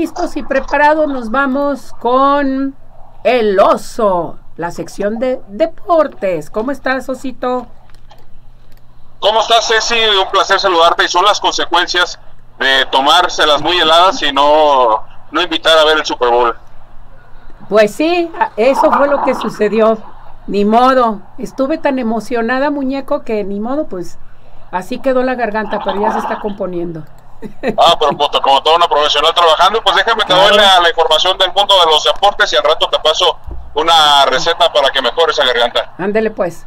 [0.00, 2.74] Listos y preparados, nos vamos con
[3.24, 6.48] el oso, la sección de deportes.
[6.48, 7.66] ¿Cómo estás, Osito?
[9.20, 9.94] ¿Cómo estás, Ceci?
[10.18, 11.04] Un placer saludarte.
[11.04, 12.18] Y son las consecuencias
[12.58, 16.56] de tomárselas muy heladas y no, no invitar a ver el Super Bowl.
[17.68, 19.98] Pues sí, eso fue lo que sucedió.
[20.46, 21.20] Ni modo.
[21.36, 24.18] Estuve tan emocionada, muñeco, que ni modo, pues
[24.70, 27.04] así quedó la garganta, pero ya se está componiendo.
[27.76, 31.52] Ah, pero pues, como toda una profesional trabajando, pues déjame te doy la, información del
[31.52, 33.38] mundo de los deportes y al rato te paso
[33.74, 35.92] una receta para que mejore esa garganta.
[35.98, 36.66] Ándele pues.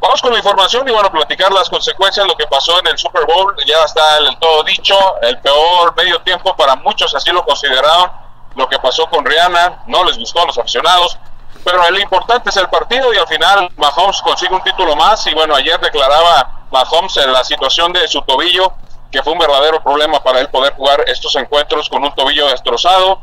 [0.00, 3.24] Vamos con la información y bueno, platicar las consecuencias, lo que pasó en el Super
[3.24, 8.10] Bowl, ya está el, todo dicho, el peor medio tiempo para muchos así lo consideraron,
[8.56, 11.16] lo que pasó con Rihanna, no les gustó a los aficionados,
[11.64, 15.34] pero el importante es el partido y al final Mahomes consigue un título más y
[15.34, 18.72] bueno, ayer declaraba Mahomes en la situación de su tobillo,
[19.12, 23.20] que fue un verdadero problema para él poder jugar estos encuentros con un tobillo destrozado.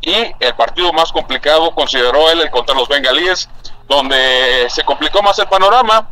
[0.00, 3.50] Y el partido más complicado consideró él el contra los bengalíes,
[3.88, 6.08] donde se complicó más el panorama,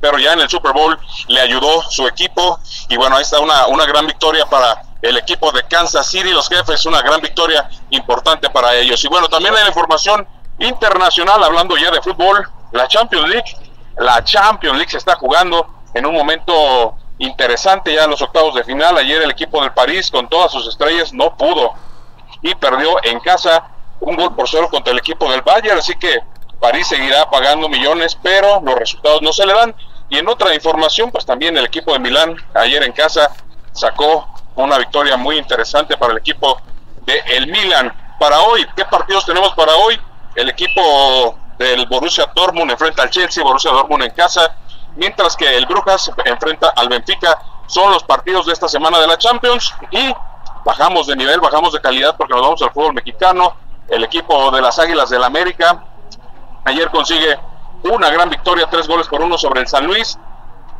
[0.00, 2.58] pero ya en el Super Bowl le ayudó su equipo.
[2.88, 6.48] Y bueno, ahí está una, una gran victoria para el equipo de Kansas City, los
[6.48, 9.02] jefes, una gran victoria importante para ellos.
[9.04, 10.26] Y bueno, también hay la información
[10.58, 13.56] internacional, hablando ya de fútbol, la Champions League,
[13.98, 18.64] la Champions League se está jugando en un momento interesante ya en los octavos de
[18.64, 18.96] final.
[18.98, 21.72] Ayer el equipo del París con todas sus estrellas no pudo
[22.42, 25.78] y perdió en casa un gol por cero contra el equipo del Bayern.
[25.78, 26.20] Así que
[26.60, 29.74] París seguirá pagando millones, pero los resultados no se le dan.
[30.08, 33.32] Y en otra información, pues también el equipo de Milán ayer en casa
[33.72, 36.60] sacó una victoria muy interesante para el equipo
[37.04, 37.92] de el Milan.
[38.18, 40.00] Para hoy, ¿qué partidos tenemos para hoy?
[40.34, 44.56] El equipo del Borussia Dortmund enfrenta al Chelsea, Borussia Dortmund en casa
[44.96, 47.38] mientras que el Brujas enfrenta al Benfica.
[47.66, 50.14] Son los partidos de esta semana de la Champions y
[50.64, 53.56] bajamos de nivel, bajamos de calidad porque nos vamos al fútbol mexicano.
[53.88, 55.84] El equipo de las Águilas del América
[56.64, 57.38] ayer consigue
[57.84, 60.18] una gran victoria, tres goles por uno sobre el San Luis.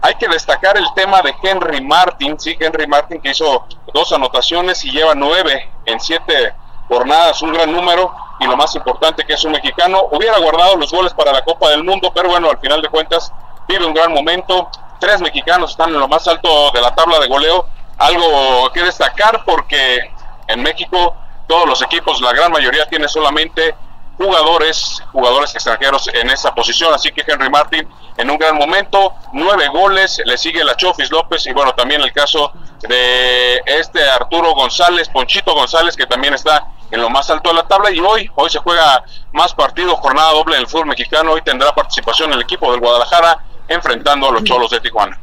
[0.03, 4.85] Hay que destacar el tema de Henry Martin, sí, Henry Martin que hizo dos anotaciones
[4.85, 6.55] y lleva nueve en siete
[6.89, 10.03] jornadas, un gran número y lo más importante que es un mexicano.
[10.11, 13.33] Hubiera guardado los goles para la Copa del Mundo, pero bueno, al final de cuentas
[13.69, 14.71] vive un gran momento.
[14.99, 17.67] Tres mexicanos están en lo más alto de la tabla de goleo.
[17.99, 20.11] Algo que destacar porque
[20.49, 21.15] en México
[21.47, 23.75] todos los equipos, la gran mayoría tiene solamente
[24.19, 26.93] jugadores, jugadores extranjeros en esa posición.
[26.93, 31.47] Así que Henry Martin en un gran momento, nueve goles, le sigue la Chofis López
[31.47, 37.01] y bueno, también el caso de este Arturo González, Ponchito González, que también está en
[37.03, 40.57] lo más alto de la tabla y hoy, hoy se juega más partidos, jornada doble
[40.57, 44.71] en el fútbol mexicano, hoy tendrá participación el equipo del Guadalajara enfrentando a los Cholos
[44.71, 45.19] de Tijuana.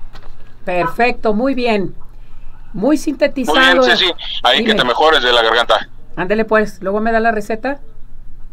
[0.66, 1.96] Perfecto, muy bien.
[2.74, 3.58] Muy sintetizado.
[3.58, 4.14] Muy bien, sí, sí.
[4.44, 5.90] Ahí que te mejores de la garganta.
[6.16, 7.80] Ándele pues, luego me da la receta.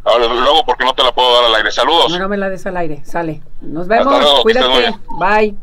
[0.05, 1.71] luego porque no te la puedo dar al aire.
[1.71, 2.11] Saludos.
[2.13, 3.03] No, no me la des al aire.
[3.05, 3.43] Sale.
[3.61, 4.43] Nos vemos.
[4.43, 4.95] Cuídate.
[5.19, 5.57] Bye.